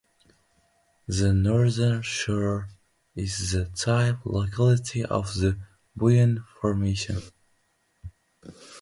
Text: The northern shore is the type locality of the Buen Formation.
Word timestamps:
The 1.07 1.31
northern 1.31 2.01
shore 2.01 2.69
is 3.15 3.51
the 3.51 3.65
type 3.65 4.25
locality 4.25 5.05
of 5.05 5.31
the 5.35 5.59
Buen 5.95 6.43
Formation. 6.59 7.21